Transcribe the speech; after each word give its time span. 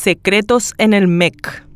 Secretos 0.00 0.72
en 0.78 0.94
el 0.94 1.08
MEC. 1.08 1.66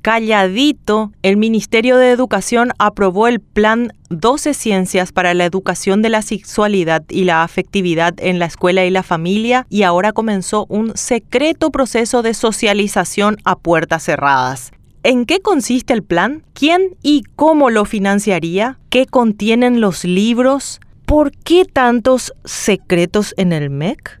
Calladito, 0.00 1.10
el 1.22 1.36
Ministerio 1.36 1.96
de 1.96 2.12
Educación 2.12 2.70
aprobó 2.78 3.26
el 3.26 3.40
Plan 3.40 3.92
12 4.10 4.54
Ciencias 4.54 5.10
para 5.10 5.34
la 5.34 5.44
Educación 5.44 6.00
de 6.00 6.08
la 6.08 6.22
Sexualidad 6.22 7.02
y 7.08 7.24
la 7.24 7.42
Afectividad 7.42 8.14
en 8.18 8.38
la 8.38 8.46
Escuela 8.46 8.84
y 8.84 8.90
la 8.90 9.02
Familia 9.02 9.66
y 9.70 9.82
ahora 9.82 10.12
comenzó 10.12 10.66
un 10.68 10.96
secreto 10.96 11.72
proceso 11.72 12.22
de 12.22 12.34
socialización 12.34 13.38
a 13.44 13.56
puertas 13.58 14.04
cerradas. 14.04 14.70
¿En 15.02 15.26
qué 15.26 15.40
consiste 15.40 15.94
el 15.94 16.04
plan? 16.04 16.44
¿Quién 16.52 16.94
y 17.02 17.24
cómo 17.34 17.70
lo 17.70 17.86
financiaría? 17.86 18.78
¿Qué 18.88 19.06
contienen 19.06 19.80
los 19.80 20.04
libros? 20.04 20.78
¿Por 21.06 21.32
qué 21.32 21.64
tantos 21.64 22.34
secretos 22.44 23.34
en 23.36 23.52
el 23.52 23.68
MEC? 23.68 24.20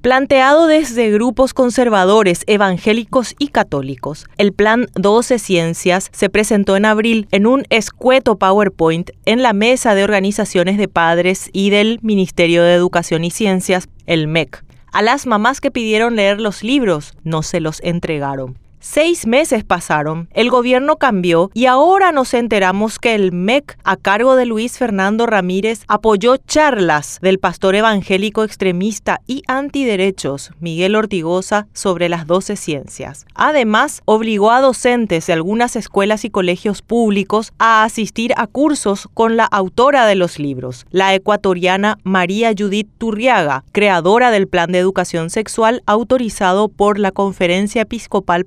Planteado 0.00 0.66
desde 0.66 1.10
grupos 1.10 1.52
conservadores, 1.52 2.44
evangélicos 2.46 3.34
y 3.38 3.48
católicos, 3.48 4.24
el 4.38 4.54
Plan 4.54 4.86
12 4.94 5.38
Ciencias 5.38 6.08
se 6.10 6.30
presentó 6.30 6.74
en 6.74 6.86
abril 6.86 7.28
en 7.32 7.46
un 7.46 7.64
escueto 7.68 8.38
PowerPoint 8.38 9.10
en 9.26 9.42
la 9.42 9.52
mesa 9.52 9.94
de 9.94 10.02
organizaciones 10.02 10.78
de 10.78 10.88
padres 10.88 11.50
y 11.52 11.68
del 11.68 11.98
Ministerio 12.00 12.62
de 12.62 12.72
Educación 12.72 13.24
y 13.24 13.30
Ciencias, 13.30 13.90
el 14.06 14.26
MEC. 14.26 14.64
A 14.90 15.02
las 15.02 15.26
mamás 15.26 15.60
que 15.60 15.70
pidieron 15.70 16.16
leer 16.16 16.40
los 16.40 16.64
libros 16.64 17.12
no 17.22 17.42
se 17.42 17.60
los 17.60 17.82
entregaron. 17.82 18.56
Seis 18.82 19.26
meses 19.26 19.62
pasaron, 19.62 20.30
el 20.32 20.48
gobierno 20.48 20.96
cambió 20.96 21.50
y 21.52 21.66
ahora 21.66 22.12
nos 22.12 22.32
enteramos 22.32 22.98
que 22.98 23.14
el 23.14 23.30
MEC, 23.30 23.76
a 23.84 23.98
cargo 23.98 24.36
de 24.36 24.46
Luis 24.46 24.78
Fernando 24.78 25.26
Ramírez, 25.26 25.82
apoyó 25.86 26.38
charlas 26.38 27.18
del 27.20 27.38
pastor 27.38 27.74
evangélico 27.74 28.42
extremista 28.42 29.20
y 29.26 29.42
antiderechos 29.48 30.52
Miguel 30.60 30.96
Ortigosa 30.96 31.66
sobre 31.74 32.08
las 32.08 32.26
doce 32.26 32.56
ciencias. 32.56 33.26
Además, 33.34 34.00
obligó 34.06 34.50
a 34.50 34.62
docentes 34.62 35.26
de 35.26 35.34
algunas 35.34 35.76
escuelas 35.76 36.24
y 36.24 36.30
colegios 36.30 36.80
públicos 36.80 37.52
a 37.58 37.84
asistir 37.84 38.32
a 38.38 38.46
cursos 38.46 39.10
con 39.12 39.36
la 39.36 39.44
autora 39.44 40.06
de 40.06 40.14
los 40.14 40.38
libros, 40.38 40.86
la 40.90 41.14
ecuatoriana 41.14 41.98
María 42.02 42.54
Judith 42.56 42.88
Turriaga, 42.96 43.62
creadora 43.72 44.30
del 44.30 44.48
Plan 44.48 44.72
de 44.72 44.78
Educación 44.78 45.28
Sexual 45.28 45.82
autorizado 45.84 46.68
por 46.68 46.98
la 46.98 47.12
Conferencia 47.12 47.82
Episcopal 47.82 48.46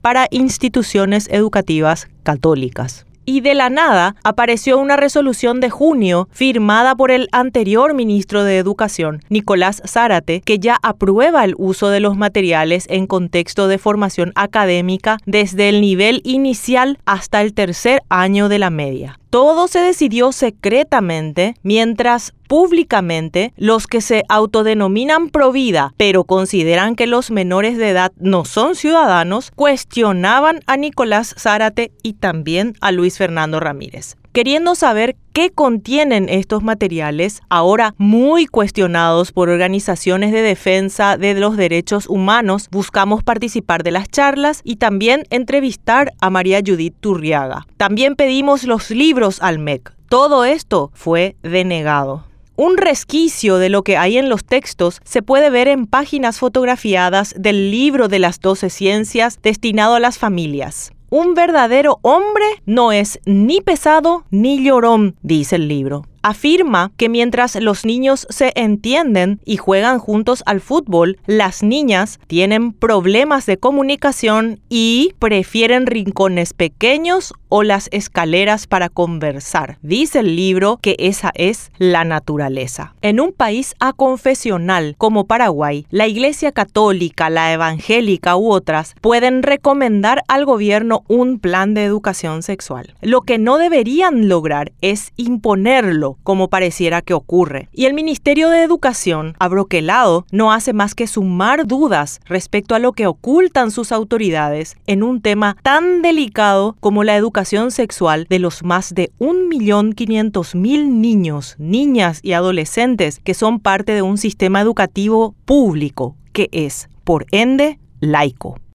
para 0.00 0.26
instituciones 0.30 1.28
educativas 1.30 2.08
católicas 2.22 3.06
y 3.30 3.42
de 3.42 3.54
la 3.54 3.70
nada 3.70 4.16
apareció 4.24 4.78
una 4.78 4.96
resolución 4.96 5.60
de 5.60 5.70
junio 5.70 6.28
firmada 6.32 6.96
por 6.96 7.12
el 7.12 7.28
anterior 7.30 7.94
ministro 7.94 8.42
de 8.42 8.58
Educación, 8.58 9.22
Nicolás 9.28 9.82
Zárate, 9.86 10.40
que 10.40 10.58
ya 10.58 10.78
aprueba 10.82 11.44
el 11.44 11.54
uso 11.56 11.90
de 11.90 12.00
los 12.00 12.16
materiales 12.16 12.86
en 12.88 13.06
contexto 13.06 13.68
de 13.68 13.78
formación 13.78 14.32
académica 14.34 15.18
desde 15.26 15.68
el 15.68 15.80
nivel 15.80 16.22
inicial 16.24 16.98
hasta 17.06 17.40
el 17.40 17.54
tercer 17.54 18.02
año 18.08 18.48
de 18.48 18.58
la 18.58 18.70
media. 18.70 19.19
Todo 19.30 19.68
se 19.68 19.78
decidió 19.78 20.32
secretamente, 20.32 21.54
mientras 21.62 22.34
públicamente 22.48 23.52
los 23.56 23.86
que 23.86 24.00
se 24.00 24.24
autodenominan 24.28 25.30
provida, 25.30 25.94
pero 25.96 26.24
consideran 26.24 26.96
que 26.96 27.06
los 27.06 27.30
menores 27.30 27.78
de 27.78 27.90
edad 27.90 28.10
no 28.18 28.44
son 28.44 28.74
ciudadanos, 28.74 29.52
cuestionaban 29.54 30.62
a 30.66 30.76
Nicolás 30.76 31.36
Zárate 31.38 31.92
y 32.02 32.14
también 32.14 32.74
a 32.80 32.90
Luis 32.90 33.18
Fernando 33.18 33.60
Ramírez 33.60 34.16
queriendo 34.32 34.74
saber 34.74 35.16
qué 35.32 35.50
contienen 35.50 36.28
estos 36.28 36.62
materiales, 36.62 37.40
ahora 37.48 37.94
muy 37.98 38.46
cuestionados 38.46 39.32
por 39.32 39.48
organizaciones 39.48 40.32
de 40.32 40.42
defensa 40.42 41.16
de 41.16 41.34
los 41.34 41.56
derechos 41.56 42.06
humanos, 42.08 42.68
buscamos 42.70 43.22
participar 43.22 43.82
de 43.82 43.90
las 43.90 44.08
charlas 44.08 44.60
y 44.64 44.76
también 44.76 45.24
entrevistar 45.30 46.12
a 46.20 46.30
María 46.30 46.60
Judith 46.64 46.94
Turriaga. 47.00 47.66
También 47.76 48.16
pedimos 48.16 48.64
los 48.64 48.90
libros 48.90 49.40
al 49.42 49.58
MEC. 49.58 49.92
Todo 50.08 50.44
esto 50.44 50.90
fue 50.94 51.36
denegado. 51.42 52.24
Un 52.56 52.76
resquicio 52.76 53.56
de 53.56 53.70
lo 53.70 53.82
que 53.82 53.96
hay 53.96 54.18
en 54.18 54.28
los 54.28 54.44
textos 54.44 55.00
se 55.02 55.22
puede 55.22 55.48
ver 55.48 55.66
en 55.66 55.86
páginas 55.86 56.38
fotografiadas 56.38 57.34
del 57.38 57.70
libro 57.70 58.08
de 58.08 58.18
las 58.18 58.38
doce 58.38 58.68
ciencias 58.68 59.40
destinado 59.40 59.94
a 59.94 60.00
las 60.00 60.18
familias. 60.18 60.92
Un 61.12 61.34
verdadero 61.34 61.98
hombre 62.02 62.44
no 62.66 62.92
es 62.92 63.18
ni 63.24 63.60
pesado 63.60 64.22
ni 64.30 64.62
llorón, 64.62 65.16
dice 65.22 65.56
el 65.56 65.66
libro 65.66 66.04
afirma 66.22 66.92
que 66.96 67.08
mientras 67.08 67.56
los 67.56 67.84
niños 67.84 68.26
se 68.30 68.52
entienden 68.54 69.40
y 69.44 69.56
juegan 69.56 69.98
juntos 69.98 70.42
al 70.46 70.60
fútbol, 70.60 71.18
las 71.26 71.62
niñas 71.62 72.18
tienen 72.26 72.72
problemas 72.72 73.46
de 73.46 73.56
comunicación 73.56 74.60
y 74.68 75.14
prefieren 75.18 75.86
rincones 75.86 76.52
pequeños 76.52 77.32
o 77.48 77.62
las 77.62 77.88
escaleras 77.92 78.66
para 78.66 78.88
conversar. 78.88 79.78
Dice 79.82 80.20
el 80.20 80.36
libro 80.36 80.78
que 80.80 80.96
esa 80.98 81.32
es 81.34 81.70
la 81.78 82.04
naturaleza. 82.04 82.94
En 83.02 83.20
un 83.20 83.32
país 83.32 83.74
aconfesional 83.80 84.94
como 84.96 85.26
Paraguay, 85.26 85.86
la 85.90 86.06
Iglesia 86.06 86.52
Católica, 86.52 87.28
la 87.28 87.52
Evangélica 87.52 88.36
u 88.36 88.50
otras 88.50 88.94
pueden 89.00 89.42
recomendar 89.42 90.22
al 90.28 90.44
gobierno 90.44 91.02
un 91.08 91.38
plan 91.38 91.74
de 91.74 91.84
educación 91.84 92.42
sexual. 92.42 92.94
Lo 93.00 93.22
que 93.22 93.38
no 93.38 93.58
deberían 93.58 94.28
lograr 94.28 94.72
es 94.80 95.12
imponerlo 95.16 96.09
como 96.22 96.48
pareciera 96.48 97.02
que 97.02 97.14
ocurre. 97.14 97.68
Y 97.72 97.86
el 97.86 97.94
Ministerio 97.94 98.48
de 98.50 98.62
Educación, 98.62 99.34
abroquelado, 99.38 100.26
no 100.30 100.52
hace 100.52 100.72
más 100.72 100.94
que 100.94 101.06
sumar 101.06 101.66
dudas 101.66 102.20
respecto 102.24 102.74
a 102.74 102.78
lo 102.78 102.92
que 102.92 103.06
ocultan 103.06 103.70
sus 103.70 103.92
autoridades 103.92 104.76
en 104.86 105.02
un 105.02 105.20
tema 105.20 105.56
tan 105.62 106.02
delicado 106.02 106.76
como 106.80 107.04
la 107.04 107.16
educación 107.16 107.70
sexual 107.70 108.26
de 108.28 108.38
los 108.38 108.62
más 108.62 108.94
de 108.94 109.10
1.500.000 109.18 110.86
niños, 110.86 111.56
niñas 111.58 112.20
y 112.22 112.32
adolescentes 112.32 113.20
que 113.22 113.34
son 113.34 113.60
parte 113.60 113.92
de 113.92 114.02
un 114.02 114.18
sistema 114.18 114.60
educativo 114.60 115.34
público 115.44 116.16
que 116.32 116.48
es, 116.52 116.88
por 117.04 117.26
ende, 117.32 117.78
laico. 118.00 118.60